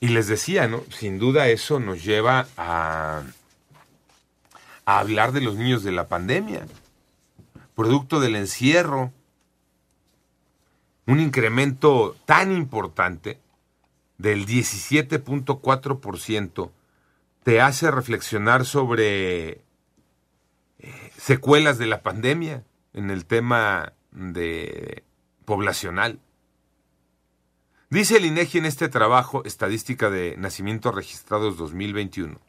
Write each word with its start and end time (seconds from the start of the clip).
Y 0.00 0.08
les 0.08 0.26
decía, 0.26 0.66
¿no? 0.66 0.82
Sin 0.90 1.20
duda 1.20 1.46
eso 1.48 1.78
nos 1.78 2.02
lleva 2.04 2.48
a, 2.56 3.22
a 4.84 4.98
hablar 4.98 5.30
de 5.30 5.42
los 5.42 5.54
niños 5.54 5.84
de 5.84 5.92
la 5.92 6.08
pandemia, 6.08 6.66
producto 7.76 8.18
del 8.18 8.34
encierro, 8.34 9.12
un 11.06 11.20
incremento 11.20 12.16
tan 12.24 12.50
importante 12.52 13.38
del 14.18 14.46
17.4% 14.46 16.70
te 17.42 17.60
hace 17.60 17.90
reflexionar 17.90 18.64
sobre 18.64 19.64
eh, 20.78 21.12
secuelas 21.18 21.78
de 21.78 21.86
la 21.86 22.02
pandemia 22.02 22.64
en 22.92 23.10
el 23.10 23.26
tema 23.26 23.92
de 24.12 25.02
poblacional. 25.44 26.20
Dice 27.90 28.16
el 28.16 28.24
INEGI 28.24 28.58
en 28.58 28.66
este 28.66 28.88
trabajo 28.88 29.44
Estadística 29.44 30.10
de 30.10 30.36
Nacimientos 30.38 30.94
Registrados 30.94 31.56
2021 31.56 32.40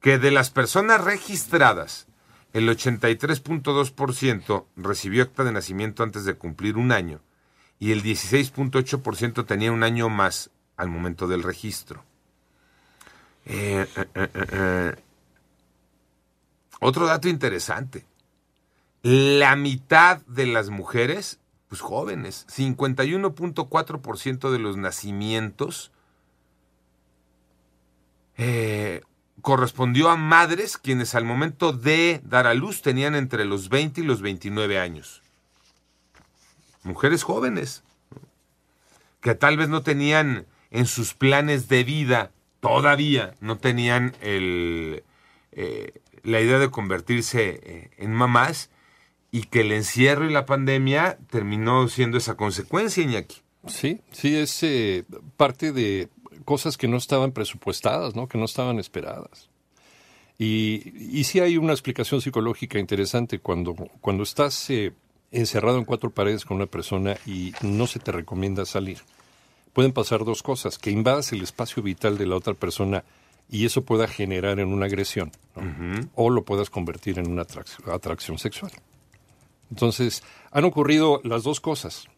que 0.00 0.18
de 0.18 0.30
las 0.30 0.50
personas 0.50 1.04
registradas, 1.04 2.06
el 2.52 2.68
83.2% 2.68 4.66
recibió 4.76 5.22
acta 5.22 5.44
de 5.44 5.52
nacimiento 5.52 6.02
antes 6.02 6.24
de 6.24 6.34
cumplir 6.34 6.76
un 6.76 6.92
año 6.92 7.20
y 7.78 7.92
el 7.92 8.02
16.8% 8.02 9.46
tenía 9.46 9.72
un 9.72 9.84
año 9.84 10.08
más 10.08 10.50
al 10.76 10.88
momento 10.88 11.28
del 11.28 11.42
registro. 11.42 12.04
Eh, 13.46 13.86
eh, 13.96 14.28
eh, 14.34 14.94
Otro 16.80 17.06
dato 17.06 17.28
interesante. 17.28 18.04
La 19.02 19.56
mitad 19.56 20.20
de 20.26 20.46
las 20.46 20.68
mujeres, 20.68 21.40
pues 21.68 21.80
jóvenes, 21.80 22.46
51.4% 22.48 24.50
de 24.50 24.58
los 24.58 24.76
nacimientos 24.76 25.90
correspondió 29.42 30.08
a 30.08 30.16
madres 30.16 30.78
quienes 30.78 31.14
al 31.14 31.24
momento 31.24 31.72
de 31.72 32.20
dar 32.24 32.46
a 32.46 32.54
luz 32.54 32.82
tenían 32.82 33.14
entre 33.14 33.44
los 33.44 33.68
20 33.68 34.00
y 34.00 34.04
los 34.04 34.22
29 34.22 34.78
años. 34.78 35.22
Mujeres 36.82 37.22
jóvenes, 37.22 37.82
que 39.20 39.34
tal 39.34 39.56
vez 39.56 39.68
no 39.68 39.82
tenían 39.82 40.46
en 40.70 40.86
sus 40.86 41.14
planes 41.14 41.68
de 41.68 41.84
vida, 41.84 42.32
todavía 42.60 43.34
no 43.40 43.58
tenían 43.58 44.14
el, 44.20 45.04
eh, 45.52 46.00
la 46.22 46.40
idea 46.40 46.58
de 46.58 46.70
convertirse 46.70 47.60
eh, 47.62 47.90
en 47.98 48.12
mamás 48.12 48.70
y 49.30 49.44
que 49.44 49.60
el 49.60 49.72
encierro 49.72 50.28
y 50.28 50.32
la 50.32 50.46
pandemia 50.46 51.18
terminó 51.30 51.88
siendo 51.88 52.18
esa 52.18 52.36
consecuencia, 52.36 53.02
Iñaki. 53.02 53.42
Sí, 53.66 54.00
sí, 54.10 54.36
es 54.36 54.62
eh, 54.62 55.04
parte 55.36 55.72
de 55.72 56.08
cosas 56.50 56.76
que 56.76 56.88
no 56.88 56.96
estaban 56.96 57.30
presupuestadas, 57.30 58.16
¿no? 58.16 58.26
que 58.26 58.36
no 58.36 58.44
estaban 58.44 58.80
esperadas. 58.80 59.48
Y, 60.36 60.82
y 61.16 61.22
sí 61.22 61.38
hay 61.38 61.56
una 61.56 61.72
explicación 61.72 62.20
psicológica 62.20 62.80
interesante 62.80 63.38
cuando, 63.38 63.76
cuando 64.00 64.24
estás 64.24 64.68
eh, 64.68 64.92
encerrado 65.30 65.78
en 65.78 65.84
cuatro 65.84 66.10
paredes 66.10 66.44
con 66.44 66.56
una 66.56 66.66
persona 66.66 67.16
y 67.24 67.52
no 67.62 67.86
se 67.86 68.00
te 68.00 68.10
recomienda 68.10 68.64
salir. 68.64 68.98
Pueden 69.72 69.92
pasar 69.92 70.24
dos 70.24 70.42
cosas, 70.42 70.76
que 70.76 70.90
invadas 70.90 71.30
el 71.30 71.42
espacio 71.42 71.84
vital 71.84 72.18
de 72.18 72.26
la 72.26 72.34
otra 72.34 72.54
persona 72.54 73.04
y 73.48 73.64
eso 73.64 73.84
pueda 73.84 74.08
generar 74.08 74.58
en 74.58 74.72
una 74.72 74.86
agresión, 74.86 75.30
¿no? 75.54 76.10
o 76.16 76.30
lo 76.30 76.44
puedas 76.44 76.68
convertir 76.68 77.20
en 77.20 77.30
una 77.30 77.42
atracción, 77.42 77.88
atracción 77.90 78.38
sexual. 78.38 78.72
Entonces, 79.70 80.24
han 80.50 80.64
ocurrido 80.64 81.20
las 81.22 81.44
dos 81.44 81.60
cosas, 81.60 82.08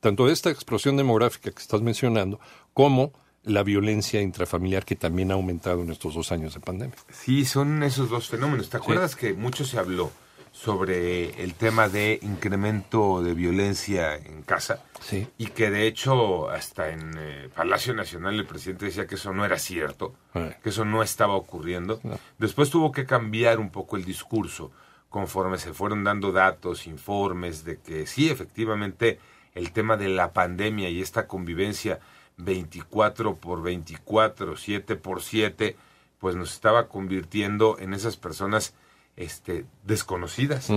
tanto 0.00 0.30
esta 0.30 0.48
explosión 0.48 0.96
demográfica 0.96 1.50
que 1.50 1.60
estás 1.60 1.82
mencionando, 1.82 2.40
como 2.72 3.12
la 3.44 3.62
violencia 3.62 4.20
intrafamiliar 4.20 4.84
que 4.84 4.96
también 4.96 5.30
ha 5.30 5.34
aumentado 5.34 5.82
en 5.82 5.90
estos 5.90 6.14
dos 6.14 6.32
años 6.32 6.54
de 6.54 6.60
pandemia. 6.60 6.96
Sí, 7.10 7.44
son 7.44 7.82
esos 7.82 8.08
dos 8.10 8.28
fenómenos. 8.28 8.70
¿Te 8.70 8.76
acuerdas 8.78 9.16
que 9.16 9.34
mucho 9.34 9.64
se 9.64 9.78
habló 9.78 10.10
sobre 10.52 11.42
el 11.42 11.54
tema 11.54 11.88
de 11.88 12.18
incremento 12.22 13.22
de 13.22 13.34
violencia 13.34 14.14
en 14.16 14.42
casa? 14.42 14.84
Sí. 15.00 15.26
Y 15.36 15.46
que 15.48 15.70
de 15.70 15.86
hecho 15.86 16.48
hasta 16.48 16.90
en 16.90 17.10
eh, 17.18 17.48
Palacio 17.54 17.92
Nacional 17.92 18.34
el 18.36 18.46
presidente 18.46 18.86
decía 18.86 19.06
que 19.06 19.16
eso 19.16 19.32
no 19.34 19.44
era 19.44 19.58
cierto, 19.58 20.14
Eh. 20.34 20.56
que 20.62 20.68
eso 20.70 20.84
no 20.84 21.02
estaba 21.02 21.34
ocurriendo. 21.34 22.00
No. 22.04 22.18
Después 22.38 22.70
tuvo 22.70 22.92
que 22.92 23.04
cambiar 23.04 23.58
un 23.58 23.70
poco 23.70 23.96
el 23.96 24.04
discurso 24.04 24.70
conforme 25.10 25.58
se 25.58 25.72
fueron 25.74 26.02
dando 26.02 26.32
datos, 26.32 26.86
informes 26.86 27.64
de 27.64 27.78
que 27.78 28.06
sí, 28.06 28.30
efectivamente, 28.30 29.18
el 29.54 29.70
tema 29.72 29.96
de 29.96 30.08
la 30.08 30.32
pandemia 30.32 30.88
y 30.88 31.00
esta 31.00 31.26
convivencia 31.28 32.00
24 32.36 33.36
por 33.36 33.62
24, 33.62 34.56
7 34.56 34.96
por 34.96 35.22
7, 35.22 35.76
pues 36.18 36.36
nos 36.36 36.52
estaba 36.52 36.88
convirtiendo 36.88 37.78
en 37.78 37.94
esas 37.94 38.16
personas 38.16 38.74
este, 39.16 39.66
desconocidas. 39.84 40.68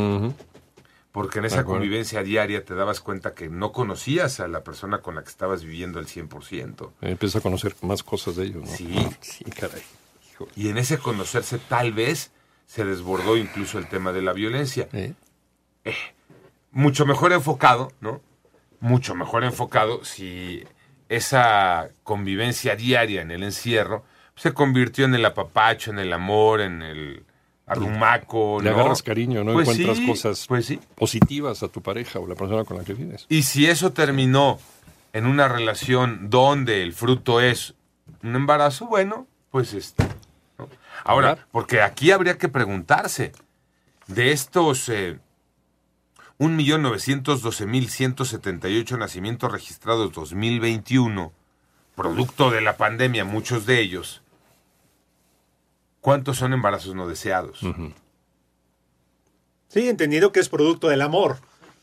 Porque 1.12 1.40
en 1.40 1.46
esa 1.46 1.64
convivencia 1.64 2.22
diaria 2.22 2.64
te 2.64 2.76
dabas 2.76 3.02
cuenta 3.02 3.34
que 3.34 3.50
no 3.50 3.72
conocías 3.72 4.40
a 4.40 4.48
la 4.48 4.64
persona 4.64 5.02
con 5.02 5.16
la 5.16 5.24
que 5.24 5.30
estabas 5.30 5.64
viviendo 5.64 5.98
al 5.98 6.06
100%. 6.06 6.92
Empieza 7.02 7.40
a 7.40 7.42
conocer 7.42 7.76
más 7.82 8.04
cosas 8.04 8.36
de 8.36 8.46
ellos, 8.46 8.70
¿no? 8.70 8.76
Sí. 8.76 8.94
Sí, 9.22 9.44
caray. 9.46 9.82
Híjole. 10.32 10.52
Y 10.56 10.70
en 10.70 10.78
ese 10.78 11.00
conocerse 11.00 11.58
tal 11.58 11.94
vez 11.94 12.32
se 12.68 12.86
desbordó 12.86 13.38
incluso 13.38 13.80
el 13.80 13.88
tema 13.88 14.14
de 14.14 14.22
la 14.22 14.34
violencia. 14.34 14.90
¿Eh? 14.92 15.14
Mucho 16.72 17.06
mejor 17.06 17.32
enfocado, 17.32 17.92
¿no? 18.02 18.22
Mucho 18.80 19.16
mejor 19.16 19.44
enfocado 19.44 20.04
si 20.04 20.64
esa 21.10 21.90
convivencia 22.04 22.76
diaria 22.76 23.22
en 23.22 23.32
el 23.32 23.44
encierro 23.44 24.04
se 24.36 24.54
convirtió 24.54 25.06
en 25.06 25.16
el 25.16 25.26
apapacho, 25.26 25.92
en 25.92 26.00
el 26.00 26.14
amor, 26.14 26.62
en 26.62 26.82
el 26.84 27.24
arrumaco, 27.66 28.60
Le 28.62 28.70
¿no? 28.70 28.76
agarras 28.78 29.04
cariño, 29.04 29.44
¿no? 29.44 29.54
Pues 29.54 29.68
Encuentras 29.68 29.98
sí, 29.98 30.08
cosas 30.08 30.46
Pues 30.48 30.66
sí. 30.66 30.80
positivas 30.96 31.64
a 31.64 31.68
tu 31.68 31.82
pareja 31.82 32.20
o 32.20 32.28
la 32.28 32.36
persona 32.36 32.64
con 32.64 32.78
la 32.78 32.84
que 32.84 32.94
vives. 32.94 33.26
Y 33.30 33.44
si 33.44 33.66
eso 33.66 33.92
terminó 33.94 34.60
en 35.14 35.26
una 35.26 35.48
relación 35.48 36.30
donde 36.30 36.84
el 36.84 36.94
fruto 36.94 37.42
es 37.42 37.74
un 38.24 38.36
embarazo, 38.36 38.86
bueno, 38.88 39.28
pues 39.52 39.74
este. 39.74 40.04
¿no? 40.58 40.70
Ahora, 41.04 41.48
porque 41.52 41.82
aquí 41.82 42.12
habría 42.12 42.38
que 42.38 42.48
preguntarse, 42.48 43.32
de 44.08 44.32
estos 44.32 44.88
eh, 44.90 45.20
1.912.178 46.40 48.98
nacimientos 48.98 49.52
registrados 49.52 50.14
2021, 50.14 51.34
producto 51.96 52.50
de 52.52 52.62
la 52.62 52.78
pandemia, 52.78 53.26
muchos 53.26 53.66
de 53.66 53.82
ellos, 53.82 54.22
¿cuántos 56.00 56.38
son 56.38 56.54
embarazos 56.54 56.94
no 56.94 57.08
deseados? 57.08 57.62
Sí, 59.68 59.90
entendiendo 59.90 60.32
que 60.32 60.40
es 60.40 60.50
producto 60.50 60.90
del 60.90 61.02
amor, 61.02 61.38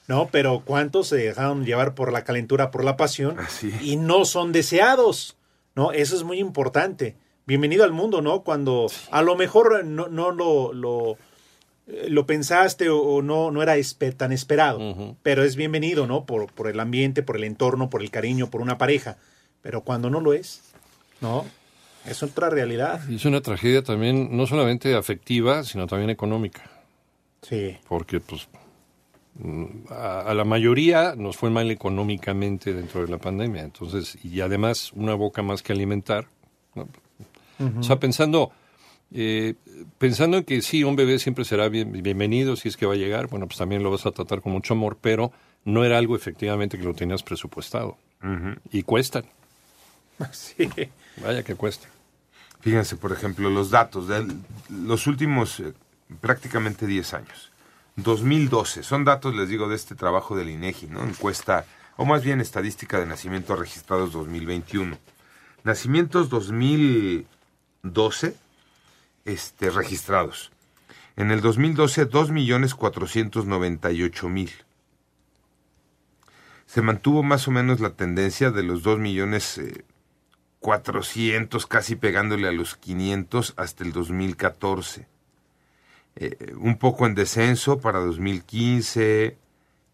¿no? 0.06 0.28
Pero 0.30 0.62
¿cuántos 0.64 1.08
se 1.08 1.16
dejaron 1.16 1.64
llevar 1.64 1.96
por 1.96 2.12
la 2.12 2.22
calentura, 2.22 2.70
por 2.70 2.84
la 2.84 2.96
pasión 2.96 3.40
Así. 3.40 3.74
y 3.80 3.96
no 3.96 4.24
son 4.24 4.52
deseados, 4.52 5.36
¿no? 5.74 5.90
Eso 5.90 6.14
es 6.14 6.22
muy 6.22 6.38
importante. 6.38 7.16
Bienvenido 7.46 7.84
al 7.84 7.92
mundo, 7.92 8.22
¿no? 8.22 8.42
Cuando 8.42 8.86
a 9.10 9.20
lo 9.22 9.36
mejor 9.36 9.84
no, 9.84 10.08
no 10.08 10.30
lo, 10.30 10.72
lo, 10.72 11.18
lo 11.86 12.26
pensaste 12.26 12.88
o, 12.88 12.98
o 13.00 13.22
no, 13.22 13.50
no 13.50 13.62
era 13.62 13.74
tan 14.16 14.32
esperado, 14.32 15.16
pero 15.22 15.44
es 15.44 15.56
bienvenido, 15.56 16.06
¿no? 16.06 16.24
Por, 16.24 16.52
por 16.52 16.68
el 16.68 16.80
ambiente, 16.80 17.22
por 17.22 17.36
el 17.36 17.44
entorno, 17.44 17.90
por 17.90 18.02
el 18.02 18.10
cariño, 18.10 18.50
por 18.50 18.60
una 18.60 18.78
pareja. 18.78 19.18
Pero 19.62 19.82
cuando 19.82 20.10
no 20.10 20.20
lo 20.20 20.32
es, 20.32 20.62
¿no? 21.20 21.44
Es 22.06 22.22
otra 22.22 22.50
realidad. 22.50 23.00
Y 23.08 23.16
es 23.16 23.24
una 23.24 23.40
tragedia 23.40 23.82
también, 23.82 24.36
no 24.36 24.46
solamente 24.46 24.94
afectiva, 24.94 25.64
sino 25.64 25.86
también 25.86 26.10
económica. 26.10 26.70
Sí. 27.42 27.76
porque 27.88 28.20
pues 28.20 28.48
a, 29.90 30.20
a 30.20 30.32
la 30.32 30.44
mayoría 30.44 31.14
nos 31.14 31.36
fue 31.36 31.50
mal 31.50 31.70
económicamente 31.70 32.72
dentro 32.72 33.02
de 33.02 33.08
la 33.08 33.18
pandemia, 33.18 33.62
entonces, 33.62 34.16
y 34.24 34.40
además 34.40 34.92
una 34.94 35.14
boca 35.14 35.42
más 35.42 35.62
que 35.62 35.72
alimentar. 35.72 36.26
¿no? 36.74 36.88
O 37.78 37.82
sea, 37.82 38.00
pensando, 38.00 38.50
eh, 39.14 39.54
pensando 39.98 40.36
en 40.36 40.44
que 40.44 40.60
sí, 40.60 40.84
un 40.84 40.96
bebé 40.96 41.18
siempre 41.18 41.44
será 41.44 41.68
bien- 41.68 41.92
bienvenido 42.02 42.56
si 42.56 42.68
es 42.68 42.76
que 42.76 42.84
va 42.84 42.94
a 42.94 42.96
llegar, 42.96 43.28
bueno, 43.28 43.46
pues 43.46 43.58
también 43.58 43.82
lo 43.82 43.90
vas 43.90 44.04
a 44.06 44.10
tratar 44.10 44.42
con 44.42 44.52
mucho 44.52 44.74
amor, 44.74 44.98
pero 45.00 45.32
no 45.64 45.84
era 45.84 45.96
algo 45.98 46.16
efectivamente 46.16 46.76
que 46.76 46.84
lo 46.84 46.94
tenías 46.94 47.22
presupuestado. 47.22 47.96
Y 48.72 48.82
cuestan, 48.82 49.24
Sí. 50.32 50.68
vaya 51.22 51.42
que 51.42 51.54
cuesta. 51.54 51.88
Fíjense, 52.60 52.96
por 52.96 53.12
ejemplo, 53.12 53.48
los 53.50 53.70
datos 53.70 54.08
de 54.08 54.26
los 54.70 55.06
últimos 55.06 55.60
eh, 55.60 55.72
prácticamente 56.20 56.86
10 56.86 57.14
años. 57.14 57.52
2012, 57.96 58.82
son 58.82 59.04
datos, 59.04 59.34
les 59.36 59.48
digo, 59.48 59.68
de 59.68 59.76
este 59.76 59.94
trabajo 59.94 60.36
del 60.36 60.50
INEGI, 60.50 60.88
¿no? 60.88 61.04
Encuesta, 61.04 61.64
o 61.96 62.04
más 62.04 62.24
bien 62.24 62.40
estadística 62.40 62.98
de 62.98 63.06
nacimientos 63.06 63.56
registrados 63.58 64.12
2021. 64.12 64.98
Nacimientos 65.62 66.28
2012 66.30 68.34
este, 69.24 69.70
registrados. 69.70 70.52
En 71.16 71.30
el 71.30 71.40
2012, 71.40 72.10
2.498.000. 72.10 74.50
Se 76.66 76.82
mantuvo 76.82 77.22
más 77.22 77.46
o 77.46 77.52
menos 77.52 77.78
la 77.80 77.90
tendencia 77.90 78.50
de 78.50 78.62
los 78.62 78.82
2 78.82 78.98
millones 78.98 79.58
eh, 79.58 79.84
400, 80.58 81.66
casi 81.66 81.94
pegándole 81.94 82.48
a 82.48 82.52
los 82.52 82.74
500 82.76 83.54
hasta 83.56 83.84
el 83.84 83.92
2014. 83.92 85.06
Eh, 86.16 86.54
un 86.56 86.78
poco 86.78 87.06
en 87.06 87.14
descenso 87.14 87.80
para 87.80 87.98
2015, 87.98 89.36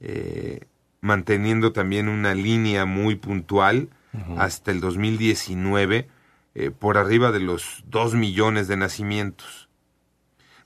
eh, 0.00 0.60
manteniendo 1.00 1.72
también 1.72 2.08
una 2.08 2.34
línea 2.34 2.84
muy 2.84 3.16
puntual 3.16 3.88
hasta 4.36 4.70
el 4.70 4.80
2019, 4.80 6.08
eh, 6.54 6.70
por 6.70 6.98
arriba 6.98 7.32
de 7.32 7.40
los 7.40 7.82
2 7.86 8.14
millones 8.14 8.68
de 8.68 8.76
nacimientos. 8.76 9.68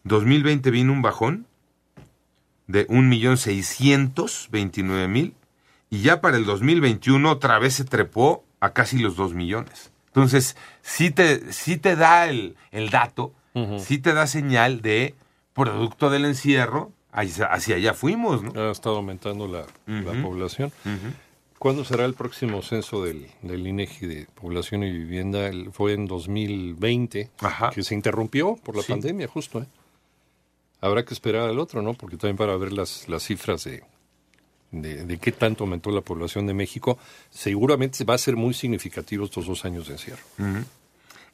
2020 0.04 0.70
vino 0.70 0.92
un 0.92 1.02
bajón 1.02 1.46
de 2.66 2.86
1.629.000 2.88 5.32
y 5.90 6.00
ya 6.00 6.20
para 6.20 6.36
el 6.36 6.44
2021 6.44 7.30
otra 7.30 7.58
vez 7.58 7.74
se 7.74 7.84
trepó 7.84 8.44
a 8.60 8.72
casi 8.72 8.98
los 8.98 9.16
2 9.16 9.34
millones. 9.34 9.90
Entonces, 10.06 10.56
sí 10.82 11.10
te, 11.10 11.52
sí 11.52 11.76
te 11.76 11.96
da 11.96 12.28
el, 12.28 12.56
el 12.70 12.90
dato, 12.90 13.32
sí 13.78 13.98
te 13.98 14.14
da 14.14 14.26
señal 14.26 14.80
de 14.80 15.14
producto 15.52 16.10
del 16.10 16.24
encierro, 16.24 16.90
hacia, 17.12 17.46
hacia 17.46 17.76
allá 17.76 17.94
fuimos, 17.94 18.42
¿no? 18.42 18.52
Ha 18.60 18.72
estado 18.72 18.96
aumentando 18.96 19.46
la, 19.46 19.66
la 19.86 20.20
población. 20.22 20.72
¿Cuándo 21.64 21.82
será 21.82 22.04
el 22.04 22.12
próximo 22.12 22.60
censo 22.60 23.02
del, 23.02 23.26
del 23.40 23.66
INEGI 23.66 24.06
de 24.06 24.26
población 24.34 24.82
y 24.82 24.92
vivienda? 24.92 25.46
El- 25.48 25.72
fue 25.72 25.94
en 25.94 26.06
2020, 26.06 27.30
Ajá. 27.40 27.70
que 27.70 27.82
se 27.82 27.94
interrumpió 27.94 28.56
por 28.56 28.76
la 28.76 28.82
Sí. 28.82 28.92
pandemia, 28.92 29.26
justo. 29.28 29.62
¿eh? 29.62 29.66
Habrá 30.82 31.06
que 31.06 31.14
esperar 31.14 31.48
al 31.48 31.58
otro, 31.58 31.80
¿no? 31.80 31.94
Porque 31.94 32.18
también 32.18 32.36
para 32.36 32.54
ver 32.58 32.70
las, 32.74 33.08
las 33.08 33.22
cifras 33.22 33.64
de, 33.64 33.82
de, 34.72 35.06
de 35.06 35.16
qué 35.16 35.32
tanto 35.32 35.64
aumentó 35.64 35.90
la 35.90 36.02
población 36.02 36.46
de 36.46 36.52
México, 36.52 36.98
seguramente 37.30 38.04
va 38.04 38.12
a 38.12 38.18
ser 38.18 38.36
muy 38.36 38.52
significativo 38.52 39.24
estos 39.24 39.46
dos 39.46 39.64
años 39.64 39.86
de 39.86 39.94
encierro. 39.94 40.22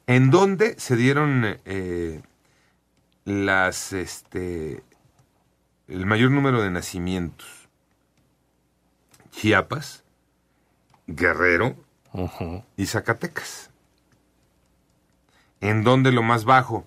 ¿En 0.07 0.31
dónde 0.31 0.79
se 0.79 0.95
dieron 0.95 1.57
eh, 1.65 2.21
las 3.25 3.91
este 3.91 4.81
el 5.89 6.05
mayor 6.05 6.31
número 6.31 6.61
de 6.61 6.71
nacimientos? 6.71 7.49
Chiapas, 9.31 10.05
Guerrero 11.15 11.75
y 12.77 12.85
Zacatecas. 12.85 13.69
¿En 15.61 15.83
dónde 15.83 16.11
lo 16.11 16.23
más 16.23 16.45
bajo? 16.45 16.85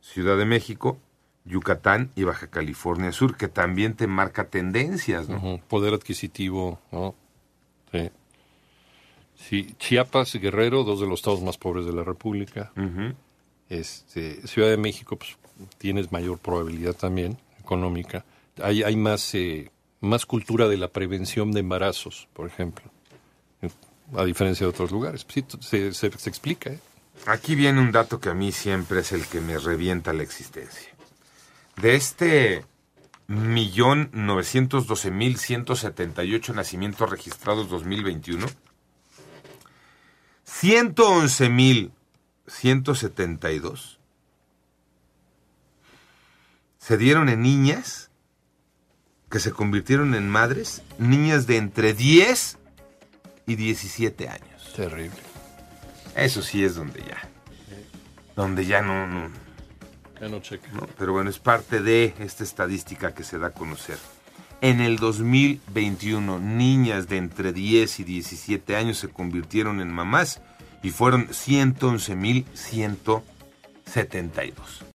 Ciudad 0.00 0.36
de 0.36 0.44
México, 0.44 0.98
Yucatán 1.44 2.10
y 2.14 2.24
Baja 2.24 2.48
California 2.48 3.12
Sur, 3.12 3.36
que 3.36 3.48
también 3.48 3.94
te 3.94 4.06
marca 4.06 4.48
tendencias, 4.48 5.28
¿no? 5.28 5.60
Poder 5.68 5.94
adquisitivo, 5.94 6.78
¿no? 6.92 7.14
Sí. 7.92 8.10
Sí, 9.36 9.74
Chiapas 9.78 10.34
Guerrero, 10.34 10.84
dos 10.84 11.00
de 11.00 11.06
los 11.06 11.20
estados 11.20 11.42
más 11.42 11.56
pobres 11.56 11.86
de 11.86 11.92
la 11.92 12.04
República. 12.04 12.72
Este, 13.68 14.46
Ciudad 14.46 14.68
de 14.68 14.76
México, 14.76 15.16
pues 15.16 15.38
tienes 15.78 16.12
mayor 16.12 16.38
probabilidad 16.38 16.94
también 16.94 17.38
económica. 17.58 18.24
Hay, 18.62 18.82
hay 18.82 18.96
más, 18.96 19.34
eh, 19.34 19.70
más 20.00 20.26
cultura 20.26 20.68
de 20.68 20.76
la 20.76 20.88
prevención 20.88 21.52
de 21.52 21.60
embarazos, 21.60 22.28
por 22.34 22.46
ejemplo, 22.46 22.90
a 24.16 24.24
diferencia 24.24 24.64
de 24.66 24.70
otros 24.70 24.90
lugares. 24.90 25.26
Se 25.60 26.06
explica. 26.06 26.70
¿eh? 26.70 26.78
Aquí 27.26 27.54
viene 27.54 27.80
un 27.80 27.92
dato 27.92 28.20
que 28.20 28.30
a 28.30 28.34
mí 28.34 28.52
siempre 28.52 29.00
es 29.00 29.12
el 29.12 29.26
que 29.26 29.40
me 29.40 29.58
revienta 29.58 30.12
la 30.12 30.22
existencia. 30.22 30.88
De 31.76 31.94
este 31.94 32.64
millón 33.26 34.10
novecientos 34.12 34.86
doce 34.86 35.10
mil 35.10 35.38
ciento 35.38 35.76
setenta 35.76 36.24
y 36.24 36.34
ocho 36.34 36.52
nacimientos 36.52 37.08
registrados 37.08 37.70
2021, 37.70 38.46
ciento 40.44 41.08
once 41.08 41.48
mil 41.48 41.92
ciento 42.48 42.96
setenta 42.96 43.52
y 43.52 43.60
dos 43.60 44.00
se 46.80 46.96
dieron 46.96 47.28
en 47.28 47.42
niñas 47.42 48.10
que 49.30 49.38
se 49.38 49.52
convirtieron 49.52 50.14
en 50.14 50.28
madres, 50.28 50.82
niñas 50.98 51.46
de 51.46 51.58
entre 51.58 51.94
10 51.94 52.58
y 53.50 53.56
17 53.56 54.28
años. 54.28 54.72
Terrible. 54.76 55.18
Eso 56.14 56.42
sí 56.42 56.62
es 56.64 56.74
donde 56.76 57.00
ya. 57.00 57.28
Donde 58.36 58.64
ya 58.64 58.80
no, 58.82 59.06
no, 59.06 59.28
Ya 60.20 60.28
no 60.28 60.40
checa. 60.40 60.68
no. 60.72 60.86
Pero 60.98 61.12
bueno, 61.12 61.30
es 61.30 61.38
parte 61.38 61.80
de 61.82 62.14
esta 62.20 62.44
estadística 62.44 63.12
que 63.14 63.24
se 63.24 63.38
da 63.38 63.48
a 63.48 63.52
conocer. 63.52 63.98
En 64.62 64.80
el 64.80 64.98
2021, 64.98 66.38
niñas 66.38 67.08
de 67.08 67.16
entre 67.16 67.52
10 67.52 68.00
y 68.00 68.04
17 68.04 68.76
años 68.76 68.98
se 68.98 69.08
convirtieron 69.08 69.80
en 69.80 69.90
mamás 69.90 70.40
y 70.82 70.90
fueron 70.90 71.28
111.172. 71.28 73.22